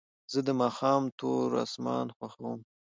زه 0.31 0.39
د 0.47 0.49
ماښام 0.61 1.03
تور 1.19 1.49
اسمان 1.65 2.07
خوښوم. 2.17 2.59